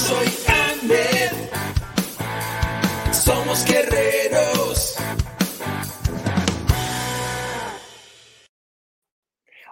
[0.00, 0.26] soy
[3.12, 4.96] somos guerreros.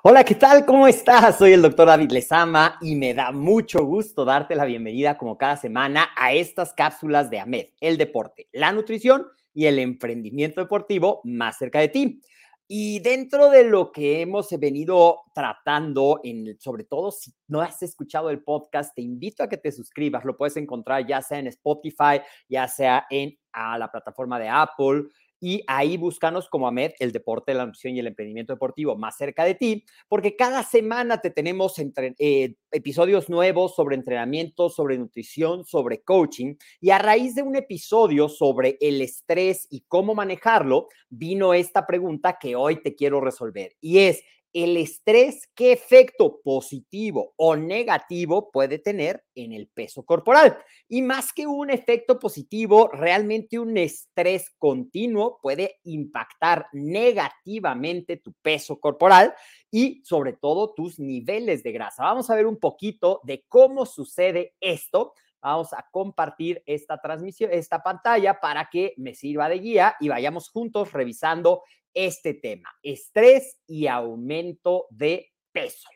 [0.03, 0.65] Hola, ¿qué tal?
[0.67, 1.39] ¿Cómo estás?
[1.39, 5.57] Soy el doctor David Lezama y me da mucho gusto darte la bienvenida como cada
[5.57, 11.57] semana a estas cápsulas de AMED, el deporte, la nutrición y el emprendimiento deportivo más
[11.59, 12.23] cerca de ti.
[12.71, 18.29] Y dentro de lo que hemos venido tratando, en, sobre todo si no has escuchado
[18.29, 20.23] el podcast, te invito a que te suscribas.
[20.27, 25.05] Lo puedes encontrar ya sea en Spotify, ya sea en a la plataforma de Apple,
[25.41, 29.45] y ahí búscanos como AMED, el deporte, la nutrición y el emprendimiento deportivo más cerca
[29.45, 35.65] de ti, porque cada semana te tenemos entre, eh, episodios nuevos sobre entrenamiento, sobre nutrición,
[35.65, 41.55] sobre coaching, y a raíz de un episodio sobre el estrés y cómo manejarlo, vino
[41.55, 44.23] esta pregunta que hoy te quiero resolver, y es,
[44.53, 50.59] el estrés, ¿qué efecto positivo o negativo puede tener en el peso corporal?
[50.89, 58.81] Y más que un efecto positivo, realmente un estrés continuo puede impactar negativamente tu peso
[58.81, 59.35] corporal
[59.71, 62.05] y sobre todo tus niveles de grasa.
[62.05, 65.15] Vamos a ver un poquito de cómo sucede esto.
[65.41, 70.49] Vamos a compartir esta transmisión, esta pantalla para que me sirva de guía y vayamos
[70.49, 71.63] juntos revisando
[71.95, 75.89] este tema, estrés y aumento de peso.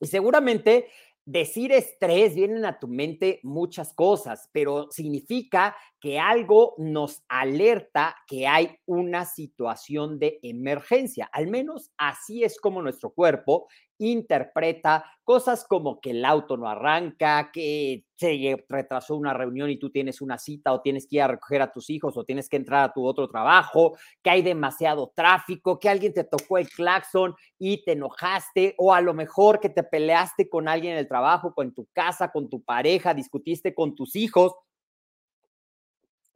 [0.00, 0.88] Y seguramente
[1.26, 8.46] decir estrés vienen a tu mente muchas cosas, pero significa que algo nos alerta que
[8.46, 11.28] hay una situación de emergencia.
[11.32, 13.66] Al menos así es como nuestro cuerpo
[13.98, 19.90] interpreta cosas como que el auto no arranca, que se retrasó una reunión y tú
[19.90, 22.56] tienes una cita o tienes que ir a recoger a tus hijos o tienes que
[22.56, 27.34] entrar a tu otro trabajo, que hay demasiado tráfico, que alguien te tocó el claxon
[27.58, 31.54] y te enojaste o a lo mejor que te peleaste con alguien en el trabajo,
[31.54, 34.54] con tu casa, con tu pareja, discutiste con tus hijos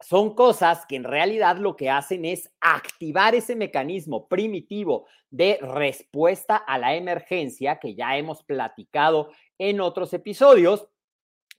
[0.01, 6.57] son cosas que en realidad lo que hacen es activar ese mecanismo primitivo de respuesta
[6.57, 10.87] a la emergencia que ya hemos platicado en otros episodios,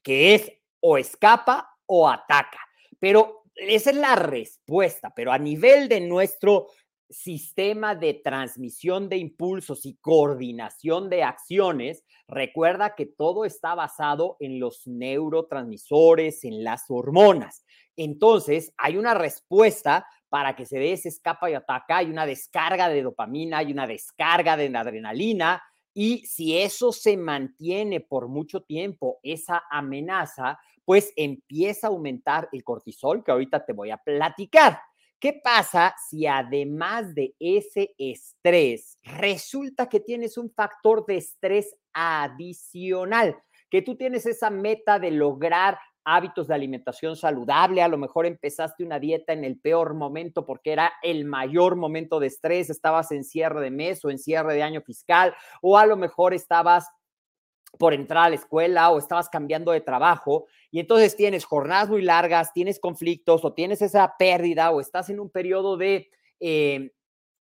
[0.03, 0.51] que es
[0.81, 2.59] o escapa o ataca.
[2.99, 6.67] Pero esa es la respuesta, pero a nivel de nuestro
[7.09, 14.59] sistema de transmisión de impulsos y coordinación de acciones, recuerda que todo está basado en
[14.59, 17.63] los neurotransmisores, en las hormonas.
[17.95, 22.89] Entonces, hay una respuesta para que se dé ese escapa y ataca, hay una descarga
[22.89, 25.61] de dopamina, hay una descarga de adrenalina,
[25.93, 32.63] y si eso se mantiene por mucho tiempo, esa amenaza, pues empieza a aumentar el
[32.63, 34.79] cortisol, que ahorita te voy a platicar.
[35.19, 43.37] ¿Qué pasa si además de ese estrés resulta que tienes un factor de estrés adicional?
[43.69, 48.83] Que tú tienes esa meta de lograr hábitos de alimentación saludable, a lo mejor empezaste
[48.83, 53.23] una dieta en el peor momento porque era el mayor momento de estrés, estabas en
[53.23, 56.87] cierre de mes o en cierre de año fiscal, o a lo mejor estabas
[57.77, 62.01] por entrar a la escuela o estabas cambiando de trabajo y entonces tienes jornadas muy
[62.01, 66.09] largas, tienes conflictos o tienes esa pérdida o estás en un periodo de,
[66.39, 66.91] eh,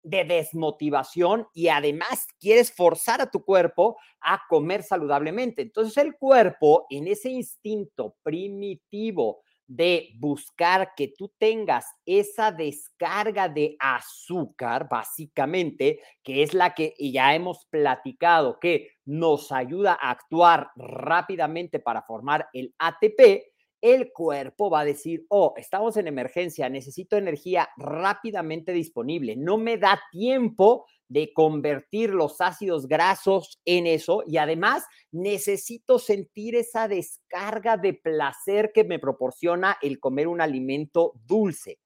[0.07, 5.61] de desmotivación y además quieres forzar a tu cuerpo a comer saludablemente.
[5.61, 13.75] Entonces el cuerpo en ese instinto primitivo de buscar que tú tengas esa descarga de
[13.79, 21.79] azúcar, básicamente, que es la que ya hemos platicado, que nos ayuda a actuar rápidamente
[21.79, 27.69] para formar el ATP, el cuerpo va a decir, oh, estamos en emergencia, necesito energía
[27.77, 34.85] rápidamente disponible, no me da tiempo de convertir los ácidos grasos en eso y además
[35.11, 41.79] necesito sentir esa descarga de placer que me proporciona el comer un alimento dulce.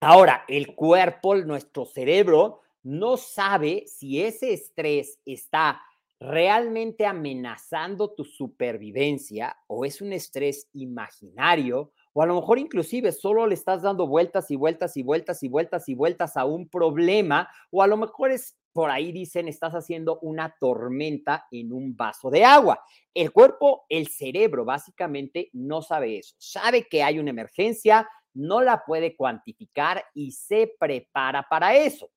[0.00, 5.82] Ahora, el cuerpo, nuestro cerebro, no sabe si ese estrés está
[6.20, 13.46] realmente amenazando tu supervivencia o es un estrés imaginario o a lo mejor inclusive solo
[13.46, 17.48] le estás dando vueltas y vueltas y vueltas y vueltas y vueltas a un problema,
[17.70, 22.28] o a lo mejor es, por ahí dicen, estás haciendo una tormenta en un vaso
[22.28, 22.82] de agua.
[23.14, 28.84] El cuerpo, el cerebro básicamente no sabe eso, sabe que hay una emergencia, no la
[28.84, 32.10] puede cuantificar y se prepara para eso.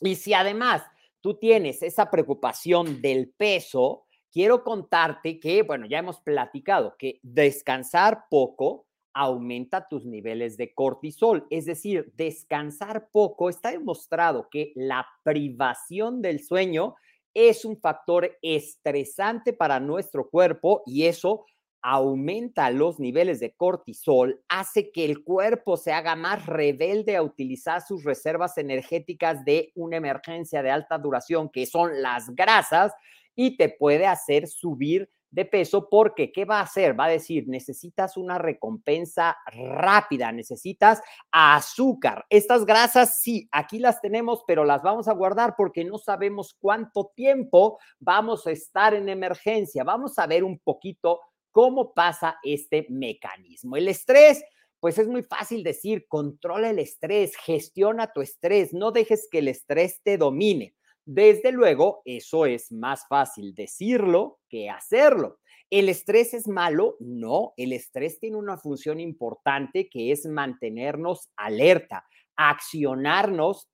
[0.00, 0.84] Y si además
[1.24, 8.26] tú tienes esa preocupación del peso, quiero contarte que, bueno, ya hemos platicado que descansar
[8.28, 8.84] poco
[9.14, 11.46] aumenta tus niveles de cortisol.
[11.48, 16.94] Es decir, descansar poco está demostrado que la privación del sueño
[17.32, 21.46] es un factor estresante para nuestro cuerpo y eso
[21.86, 27.82] aumenta los niveles de cortisol, hace que el cuerpo se haga más rebelde a utilizar
[27.82, 32.94] sus reservas energéticas de una emergencia de alta duración, que son las grasas,
[33.36, 36.98] y te puede hacer subir de peso porque ¿qué va a hacer?
[36.98, 41.02] Va a decir, necesitas una recompensa rápida, necesitas
[41.32, 42.24] azúcar.
[42.30, 47.12] Estas grasas sí, aquí las tenemos, pero las vamos a guardar porque no sabemos cuánto
[47.14, 49.84] tiempo vamos a estar en emergencia.
[49.84, 51.20] Vamos a ver un poquito
[51.54, 53.76] cómo pasa este mecanismo.
[53.76, 54.42] El estrés
[54.80, 59.48] pues es muy fácil decir, controla el estrés, gestiona tu estrés, no dejes que el
[59.48, 60.74] estrés te domine.
[61.06, 65.38] Desde luego, eso es más fácil decirlo que hacerlo.
[65.70, 66.96] ¿El estrés es malo?
[67.00, 72.04] No, el estrés tiene una función importante que es mantenernos alerta,
[72.36, 73.70] accionarnos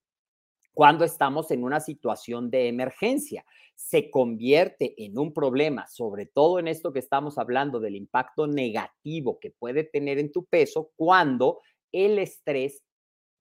[0.73, 3.45] cuando estamos en una situación de emergencia.
[3.75, 9.39] Se convierte en un problema, sobre todo en esto que estamos hablando del impacto negativo
[9.41, 11.61] que puede tener en tu peso cuando
[11.93, 12.83] el estrés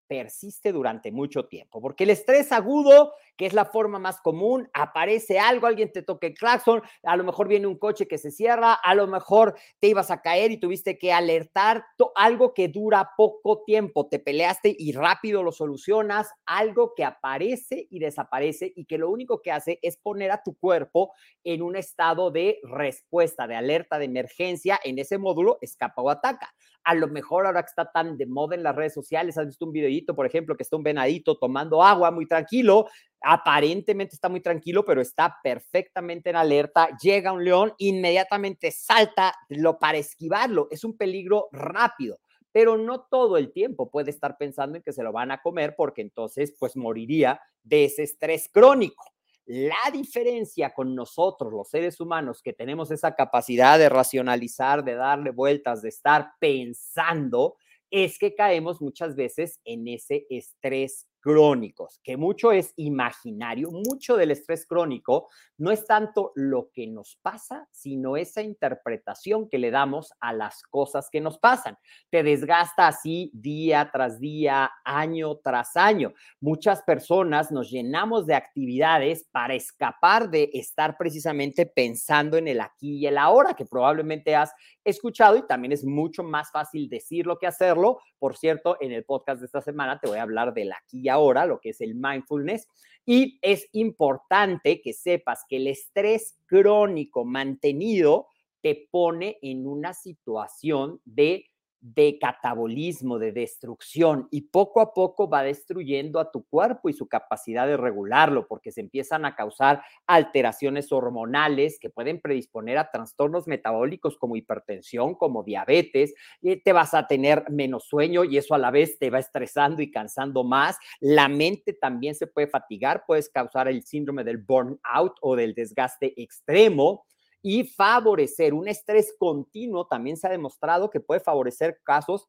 [0.08, 5.40] persiste durante mucho tiempo, porque el estrés agudo, que es la forma más común, aparece
[5.40, 8.74] algo, alguien te toca el claxon, a lo mejor viene un coche que se cierra,
[8.74, 11.86] a lo mejor te ibas a caer y tuviste que alertar
[12.16, 18.00] algo que dura poco tiempo, te peleaste y rápido lo solucionas, algo que aparece y
[18.00, 21.14] desaparece y que lo único que hace es poner a tu cuerpo
[21.46, 26.54] en un estado de respuesta, de alerta, de emergencia, en ese módulo escapa o ataca.
[26.84, 29.66] A lo mejor ahora que está tan de moda en las redes sociales, has visto
[29.66, 32.88] un videito, por ejemplo, que está un venadito tomando agua muy tranquilo,
[33.22, 36.90] aparentemente está muy tranquilo, pero está perfectamente en alerta.
[37.02, 40.68] Llega un león, inmediatamente salta lo para esquivarlo.
[40.72, 42.20] Es un peligro rápido,
[42.52, 45.76] pero no todo el tiempo puede estar pensando en que se lo van a comer
[45.78, 49.04] porque entonces pues moriría de ese estrés crónico.
[49.46, 55.32] La diferencia con nosotros, los seres humanos, que tenemos esa capacidad de racionalizar, de darle
[55.32, 57.56] vueltas, de estar pensando,
[57.90, 64.32] es que caemos muchas veces en ese estrés crónicos, que mucho es imaginario, mucho del
[64.32, 70.14] estrés crónico no es tanto lo que nos pasa, sino esa interpretación que le damos
[70.20, 71.78] a las cosas que nos pasan.
[72.10, 76.14] Te desgasta así día tras día, año tras año.
[76.40, 82.98] Muchas personas nos llenamos de actividades para escapar de estar precisamente pensando en el aquí
[82.98, 87.48] y el ahora, que probablemente has escuchado y también es mucho más fácil decirlo que
[87.48, 88.00] hacerlo.
[88.18, 91.10] Por cierto, en el podcast de esta semana te voy a hablar del aquí y
[91.10, 92.68] ahora, lo que es el mindfulness.
[93.06, 98.28] Y es importante que sepas que el estrés crónico mantenido
[98.62, 101.46] te pone en una situación de
[101.82, 107.08] de catabolismo, de destrucción, y poco a poco va destruyendo a tu cuerpo y su
[107.08, 113.48] capacidad de regularlo, porque se empiezan a causar alteraciones hormonales que pueden predisponer a trastornos
[113.48, 118.58] metabólicos como hipertensión, como diabetes, y te vas a tener menos sueño y eso a
[118.58, 120.78] la vez te va estresando y cansando más.
[121.00, 126.14] La mente también se puede fatigar, puedes causar el síndrome del burnout o del desgaste
[126.22, 127.06] extremo
[127.42, 129.88] y favorecer un estrés continuo.
[129.88, 132.28] También se ha demostrado que puede favorecer casos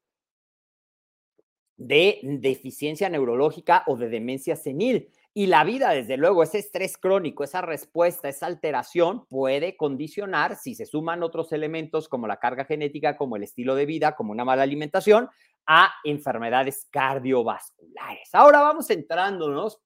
[1.77, 5.09] de deficiencia neurológica o de demencia senil.
[5.33, 10.75] Y la vida, desde luego, ese estrés crónico, esa respuesta, esa alteración puede condicionar, si
[10.75, 14.45] se suman otros elementos como la carga genética, como el estilo de vida, como una
[14.45, 15.29] mala alimentación,
[15.67, 18.29] a enfermedades cardiovasculares.
[18.35, 19.81] Ahora vamos entrándonos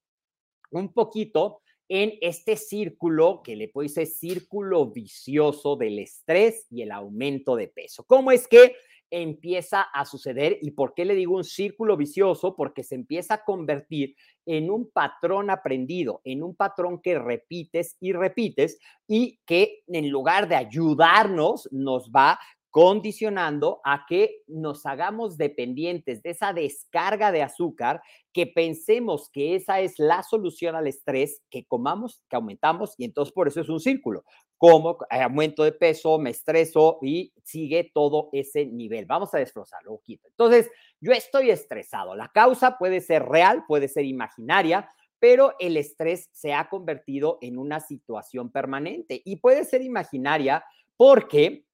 [0.71, 6.93] un poquito en este círculo que le puede ser círculo vicioso del estrés y el
[6.93, 8.05] aumento de peso.
[8.05, 8.75] ¿Cómo es que
[9.11, 12.57] empieza a suceder y por qué le digo un círculo vicioso?
[12.57, 18.13] Porque se empieza a convertir en un patrón aprendido, en un patrón que repites y
[18.13, 22.39] repites y que en lugar de ayudarnos nos va
[22.75, 28.03] condicionando a que nos hagamos dependientes de esa descarga de azúcar,
[28.33, 33.33] que pensemos que esa es la solución al estrés, que comamos, que aumentamos, y entonces
[33.33, 34.25] por eso es un círculo.
[34.59, 39.07] Como aumento de peso, me estreso y sigue todo ese nivel.
[39.07, 40.27] Vamos a desglosarlo un poquito.
[40.31, 40.69] Entonces,
[41.01, 42.17] yo estoy estresado.
[42.17, 44.91] La causa puede ser real, puede ser imaginaria,
[45.21, 50.65] pero el estrés se ha convertido en una situación permanente y puede ser imaginaria
[50.97, 51.67] porque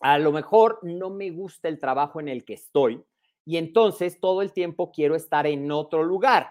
[0.00, 3.02] a lo mejor no me gusta el trabajo en el que estoy
[3.44, 6.48] y entonces todo el tiempo quiero estar en otro lugar.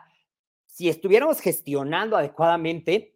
[0.66, 3.16] Si estuviéramos gestionando adecuadamente,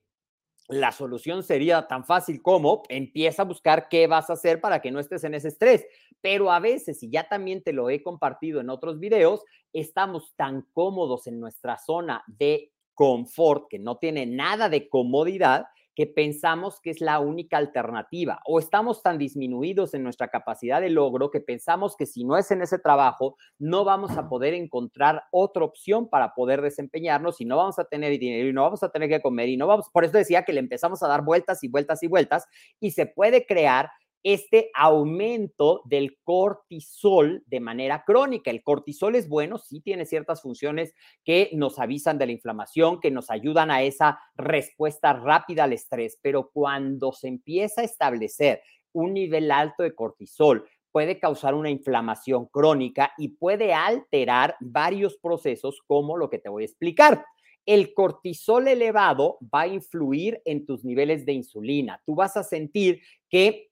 [0.67, 4.91] la solución sería tan fácil como empieza a buscar qué vas a hacer para que
[4.91, 5.86] no estés en ese estrés.
[6.21, 9.43] Pero a veces, y ya también te lo he compartido en otros videos,
[9.74, 15.67] estamos tan cómodos en nuestra zona de confort que no tiene nada de comodidad
[16.00, 20.89] que pensamos que es la única alternativa o estamos tan disminuidos en nuestra capacidad de
[20.89, 25.24] logro que pensamos que si no es en ese trabajo no vamos a poder encontrar
[25.29, 28.94] otra opción para poder desempeñarnos y no vamos a tener dinero y no vamos a
[28.94, 31.65] tener que comer y no vamos, por eso decía que le empezamos a dar vueltas
[31.65, 32.48] y vueltas y vueltas
[32.79, 33.89] y se puede crear
[34.23, 38.51] este aumento del cortisol de manera crónica.
[38.51, 43.11] El cortisol es bueno, sí tiene ciertas funciones que nos avisan de la inflamación, que
[43.11, 48.61] nos ayudan a esa respuesta rápida al estrés, pero cuando se empieza a establecer
[48.91, 55.81] un nivel alto de cortisol, puede causar una inflamación crónica y puede alterar varios procesos
[55.85, 57.25] como lo que te voy a explicar.
[57.65, 62.01] El cortisol elevado va a influir en tus niveles de insulina.
[62.05, 63.68] Tú vas a sentir que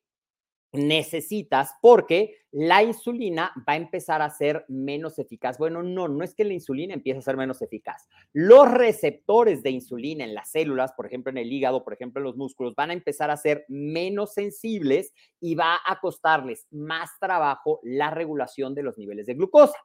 [0.74, 5.58] necesitas porque la insulina va a empezar a ser menos eficaz.
[5.58, 8.08] Bueno, no, no es que la insulina empiece a ser menos eficaz.
[8.34, 12.26] Los receptores de insulina en las células, por ejemplo en el hígado, por ejemplo en
[12.26, 17.80] los músculos, van a empezar a ser menos sensibles y va a costarles más trabajo
[17.84, 19.78] la regulación de los niveles de glucosa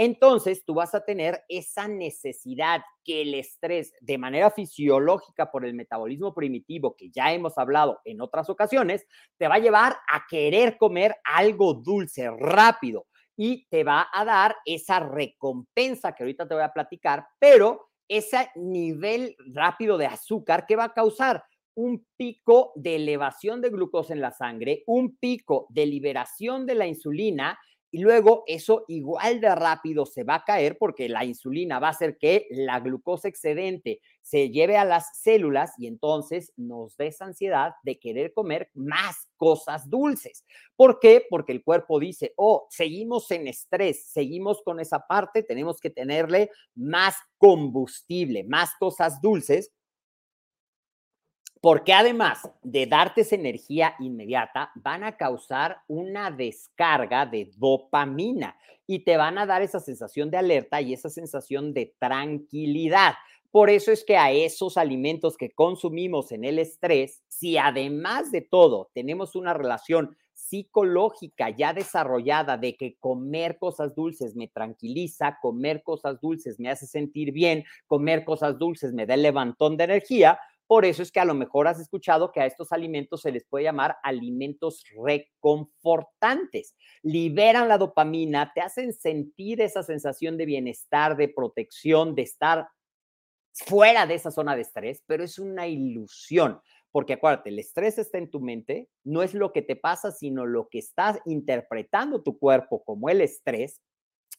[0.00, 5.74] entonces tú vas a tener esa necesidad que el estrés de manera fisiológica por el
[5.74, 10.78] metabolismo primitivo que ya hemos hablado en otras ocasiones, te va a llevar a querer
[10.78, 16.62] comer algo dulce rápido y te va a dar esa recompensa que ahorita te voy
[16.62, 21.42] a platicar, pero ese nivel rápido de azúcar que va a causar
[21.74, 26.86] un pico de elevación de glucosa en la sangre, un pico de liberación de la
[26.86, 27.58] insulina
[27.90, 31.92] y luego eso igual de rápido se va a caer porque la insulina va a
[31.92, 37.72] hacer que la glucosa excedente se lleve a las células y entonces nos des ansiedad
[37.82, 40.44] de querer comer más cosas dulces.
[40.76, 41.24] ¿Por qué?
[41.30, 46.50] Porque el cuerpo dice, oh, seguimos en estrés, seguimos con esa parte, tenemos que tenerle
[46.74, 49.72] más combustible, más cosas dulces
[51.60, 59.00] porque además de darte esa energía inmediata, van a causar una descarga de dopamina y
[59.00, 63.14] te van a dar esa sensación de alerta y esa sensación de tranquilidad.
[63.50, 68.42] Por eso es que a esos alimentos que consumimos en el estrés, si además de
[68.42, 75.82] todo tenemos una relación psicológica ya desarrollada de que comer cosas dulces me tranquiliza, comer
[75.82, 80.38] cosas dulces me hace sentir bien, comer cosas dulces me da el levantón de energía,
[80.68, 83.46] por eso es que a lo mejor has escuchado que a estos alimentos se les
[83.46, 86.76] puede llamar alimentos reconfortantes.
[87.02, 92.68] Liberan la dopamina, te hacen sentir esa sensación de bienestar, de protección, de estar
[93.54, 96.60] fuera de esa zona de estrés, pero es una ilusión,
[96.92, 100.44] porque acuérdate, el estrés está en tu mente, no es lo que te pasa, sino
[100.44, 103.80] lo que estás interpretando tu cuerpo como el estrés.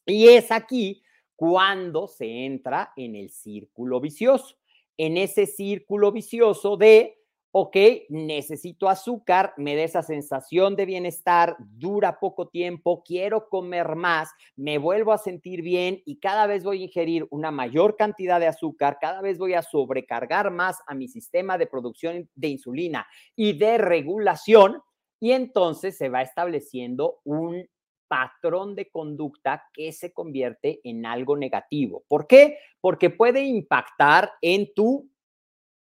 [0.06, 1.02] Y es aquí
[1.36, 4.59] cuando se entra en el círculo vicioso,
[5.00, 7.16] en ese círculo vicioso de
[7.52, 7.76] ok,
[8.10, 14.78] necesito azúcar, me da esa sensación de bienestar, dura poco tiempo, quiero comer más, me
[14.78, 18.98] vuelvo a sentir bien y cada vez voy a ingerir una mayor cantidad de azúcar,
[19.02, 23.80] cada vez voy a sobrecargar más a mi sistema de producción de insulina y de
[23.80, 24.82] regulación
[25.20, 27.68] y entonces se va estableciendo un
[28.10, 32.04] patrón de conducta que se convierte en algo negativo.
[32.10, 32.58] ¿Por qué?
[32.82, 35.10] Porque puede impactar en tu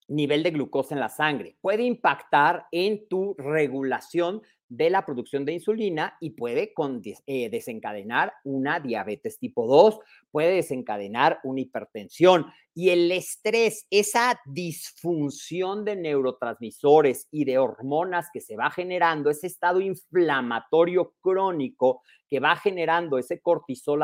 [0.10, 5.54] nivel de glucosa en la sangre, puede impactar en tu regulación de la producción de
[5.54, 6.74] insulina y puede
[7.26, 10.00] eh, desencadenar una diabetes tipo 2,
[10.32, 12.46] puede desencadenar una hipertensión.
[12.76, 19.48] Y el estrés, esa disfunción de neurotransmisores y de hormonas que se va generando, ese
[19.48, 24.02] estado inflamatorio crónico que va generando ese cortisol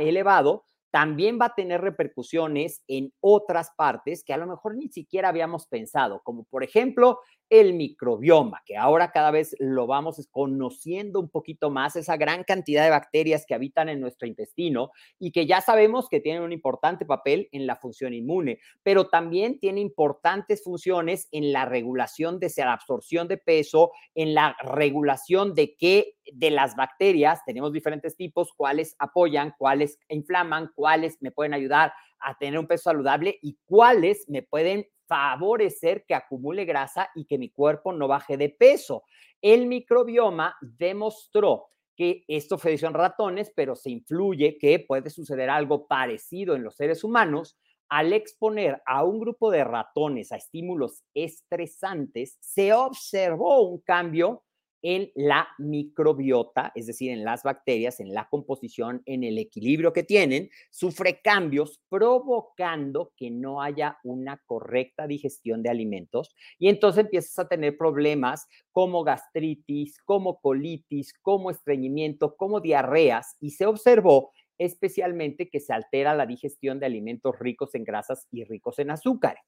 [0.00, 5.28] elevado, también va a tener repercusiones en otras partes que a lo mejor ni siquiera
[5.28, 7.20] habíamos pensado, como por ejemplo
[7.50, 12.84] el microbioma, que ahora cada vez lo vamos conociendo un poquito más, esa gran cantidad
[12.84, 17.04] de bacterias que habitan en nuestro intestino y que ya sabemos que tienen un importante
[17.04, 22.72] papel en la función inmune, pero también tiene importantes funciones en la regulación de la
[22.72, 28.94] absorción de peso, en la regulación de qué de las bacterias, tenemos diferentes tipos, cuáles
[28.98, 34.42] apoyan, cuáles inflaman, cuáles me pueden ayudar a tener un peso saludable y cuáles me
[34.42, 39.02] pueden favorecer que acumule grasa y que mi cuerpo no baje de peso.
[39.42, 45.88] El microbioma demostró que esto fue en ratones, pero se influye que puede suceder algo
[45.88, 47.58] parecido en los seres humanos.
[47.88, 54.44] Al exponer a un grupo de ratones a estímulos estresantes, se observó un cambio
[54.82, 60.02] en la microbiota, es decir, en las bacterias, en la composición, en el equilibrio que
[60.02, 67.38] tienen, sufre cambios provocando que no haya una correcta digestión de alimentos y entonces empiezas
[67.38, 75.48] a tener problemas como gastritis, como colitis, como estreñimiento, como diarreas y se observó especialmente
[75.48, 79.38] que se altera la digestión de alimentos ricos en grasas y ricos en azúcar.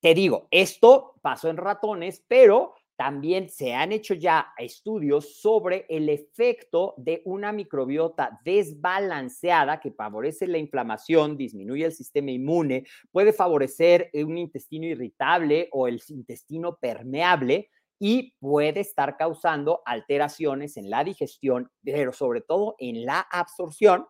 [0.00, 6.08] Te digo, esto pasó en ratones, pero también se han hecho ya estudios sobre el
[6.08, 14.08] efecto de una microbiota desbalanceada que favorece la inflamación, disminuye el sistema inmune, puede favorecer
[14.14, 21.72] un intestino irritable o el intestino permeable y puede estar causando alteraciones en la digestión,
[21.82, 24.06] pero sobre todo en la absorción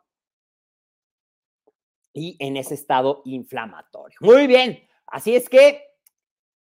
[2.13, 4.19] y en ese estado inflamatorio.
[4.21, 5.83] Muy bien, así es que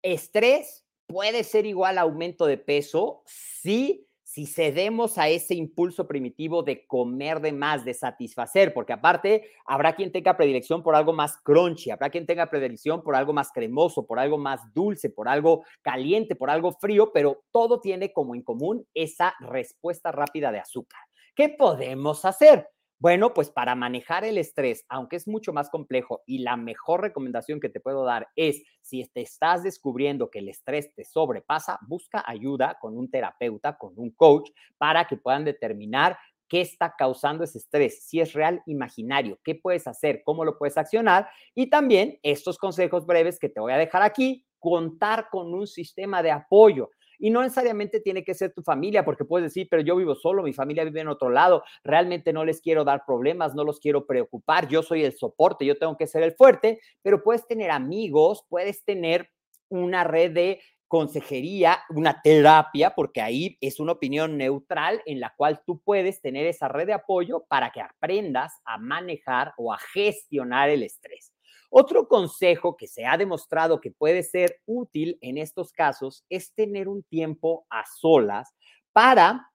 [0.02, 6.86] estrés puede ser igual aumento de peso si si cedemos a ese impulso primitivo de
[6.86, 11.90] comer de más, de satisfacer, porque aparte habrá quien tenga predilección por algo más crunchy,
[11.90, 16.34] habrá quien tenga predilección por algo más cremoso, por algo más dulce, por algo caliente,
[16.34, 21.00] por algo frío, pero todo tiene como en común esa respuesta rápida de azúcar.
[21.34, 22.68] ¿Qué podemos hacer?
[22.98, 27.60] Bueno, pues para manejar el estrés, aunque es mucho más complejo y la mejor recomendación
[27.60, 32.24] que te puedo dar es, si te estás descubriendo que el estrés te sobrepasa, busca
[32.26, 36.16] ayuda con un terapeuta, con un coach, para que puedan determinar
[36.48, 40.78] qué está causando ese estrés, si es real, imaginario, qué puedes hacer, cómo lo puedes
[40.78, 45.66] accionar y también estos consejos breves que te voy a dejar aquí, contar con un
[45.66, 46.88] sistema de apoyo.
[47.18, 50.42] Y no necesariamente tiene que ser tu familia, porque puedes decir, pero yo vivo solo,
[50.42, 54.06] mi familia vive en otro lado, realmente no les quiero dar problemas, no los quiero
[54.06, 58.44] preocupar, yo soy el soporte, yo tengo que ser el fuerte, pero puedes tener amigos,
[58.48, 59.30] puedes tener
[59.68, 65.60] una red de consejería, una terapia, porque ahí es una opinión neutral en la cual
[65.66, 70.70] tú puedes tener esa red de apoyo para que aprendas a manejar o a gestionar
[70.70, 71.35] el estrés.
[71.70, 76.88] Otro consejo que se ha demostrado que puede ser útil en estos casos es tener
[76.88, 78.54] un tiempo a solas
[78.92, 79.50] para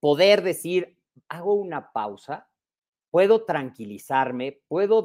[0.00, 0.98] poder decir,
[1.28, 2.48] hago una pausa,
[3.10, 5.02] puedo tranquilizarme, puedo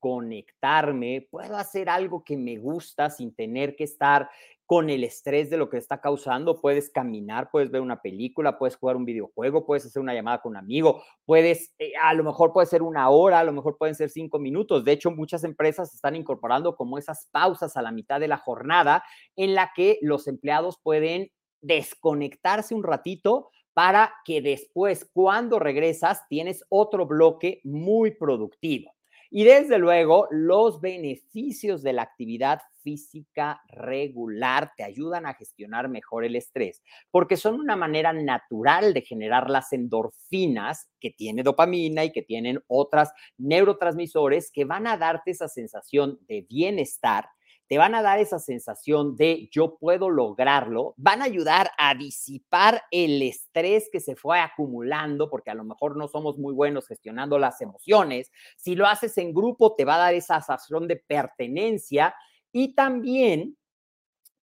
[0.00, 4.28] desconectarme, puedo hacer algo que me gusta sin tener que estar
[4.66, 6.60] con el estrés de lo que está causando.
[6.60, 10.50] Puedes caminar, puedes ver una película, puedes jugar un videojuego, puedes hacer una llamada con
[10.50, 13.96] un amigo, puedes, eh, a lo mejor puede ser una hora, a lo mejor pueden
[13.96, 14.84] ser cinco minutos.
[14.84, 19.02] De hecho, muchas empresas están incorporando como esas pausas a la mitad de la jornada
[19.36, 21.30] en la que los empleados pueden
[21.62, 28.92] desconectarse un ratito para que después, cuando regresas, tienes otro bloque muy productivo.
[29.30, 36.24] Y desde luego, los beneficios de la actividad física regular te ayudan a gestionar mejor
[36.24, 42.10] el estrés, porque son una manera natural de generar las endorfinas que tiene dopamina y
[42.10, 47.26] que tienen otras neurotransmisores que van a darte esa sensación de bienestar
[47.70, 52.82] te van a dar esa sensación de yo puedo lograrlo, van a ayudar a disipar
[52.90, 57.38] el estrés que se fue acumulando, porque a lo mejor no somos muy buenos gestionando
[57.38, 58.32] las emociones.
[58.56, 62.12] Si lo haces en grupo, te va a dar esa sensación de pertenencia
[62.50, 63.56] y también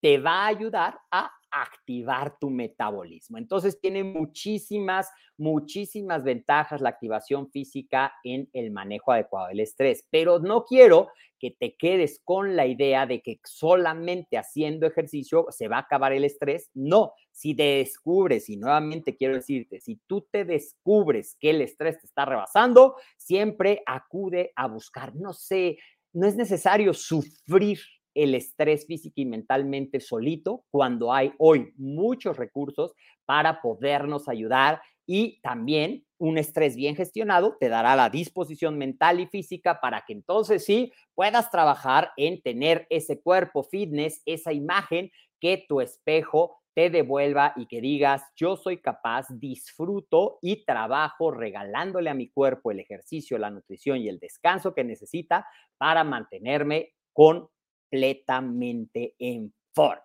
[0.00, 3.38] te va a ayudar a activar tu metabolismo.
[3.38, 10.38] Entonces tiene muchísimas, muchísimas ventajas la activación física en el manejo adecuado del estrés, pero
[10.38, 15.76] no quiero que te quedes con la idea de que solamente haciendo ejercicio se va
[15.76, 16.70] a acabar el estrés.
[16.74, 22.06] No, si descubres, y nuevamente quiero decirte, si tú te descubres que el estrés te
[22.06, 25.78] está rebasando, siempre acude a buscar, no sé,
[26.12, 27.78] no es necesario sufrir
[28.16, 32.94] el estrés físico y mentalmente solito cuando hay hoy muchos recursos
[33.26, 39.26] para podernos ayudar y también un estrés bien gestionado te dará la disposición mental y
[39.26, 45.64] física para que entonces sí puedas trabajar en tener ese cuerpo fitness, esa imagen que
[45.68, 52.14] tu espejo te devuelva y que digas, yo soy capaz, disfruto y trabajo regalándole a
[52.14, 55.46] mi cuerpo el ejercicio, la nutrición y el descanso que necesita
[55.78, 56.92] para mantenerme
[57.96, 59.52] completamente en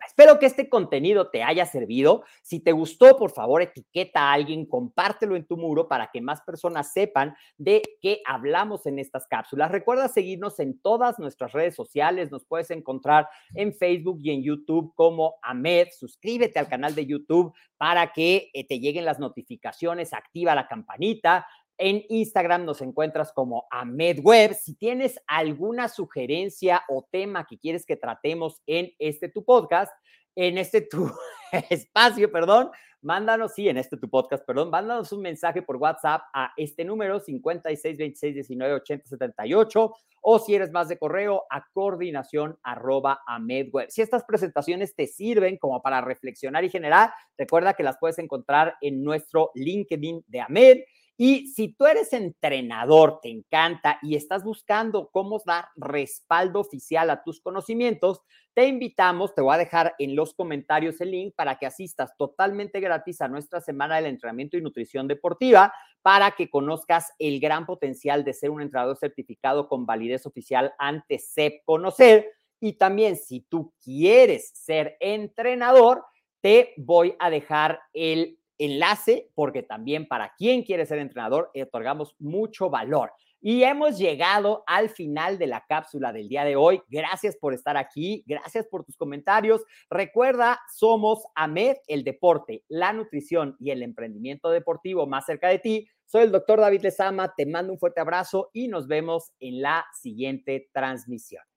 [0.05, 2.25] Espero que este contenido te haya servido.
[2.41, 6.41] Si te gustó, por favor, etiqueta a alguien, compártelo en tu muro para que más
[6.41, 9.71] personas sepan de qué hablamos en estas cápsulas.
[9.71, 12.31] Recuerda seguirnos en todas nuestras redes sociales.
[12.31, 15.87] Nos puedes encontrar en Facebook y en YouTube como Ahmed.
[15.97, 21.47] Suscríbete al canal de YouTube para que eh, te lleguen las notificaciones, activa la campanita.
[21.83, 24.53] En Instagram nos encuentras como AmedWeb.
[24.53, 29.91] Si tienes alguna sugerencia o tema que quieres que tratemos en este tu podcast,
[30.35, 31.11] en este tu
[31.71, 32.69] espacio, perdón,
[33.01, 37.19] mándanos, sí, en este tu podcast, perdón, mándanos un mensaje por WhatsApp a este número
[37.19, 43.89] 56 26 19 80 78 o si eres más de correo a coordinación arroba amedweb.
[43.89, 48.75] Si estas presentaciones te sirven como para reflexionar y generar, recuerda que las puedes encontrar
[48.81, 50.77] en nuestro LinkedIn de Amed
[51.23, 57.21] y si tú eres entrenador, te encanta y estás buscando cómo dar respaldo oficial a
[57.21, 58.21] tus conocimientos,
[58.55, 62.79] te invitamos, te voy a dejar en los comentarios el link para que asistas totalmente
[62.79, 68.23] gratis a nuestra semana del entrenamiento y nutrición deportiva para que conozcas el gran potencial
[68.23, 72.31] de ser un entrenador certificado con validez oficial ante CEP Conocer.
[72.59, 76.03] Y también si tú quieres ser entrenador,
[76.41, 82.69] te voy a dejar el enlace, porque también para quien quiere ser entrenador, otorgamos mucho
[82.69, 83.11] valor.
[83.43, 86.79] Y hemos llegado al final de la cápsula del día de hoy.
[86.89, 89.63] Gracias por estar aquí, gracias por tus comentarios.
[89.89, 95.87] Recuerda, somos AMED, el deporte, la nutrición y el emprendimiento deportivo más cerca de ti.
[96.05, 99.85] Soy el doctor David Lezama, te mando un fuerte abrazo y nos vemos en la
[99.99, 101.50] siguiente transmisión.